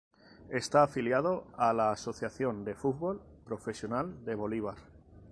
[0.49, 4.77] Está afiliado a la Asociación de Fútbol Profesional de Bolívar.